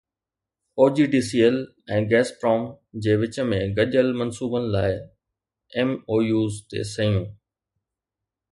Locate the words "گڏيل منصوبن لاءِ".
3.81-4.97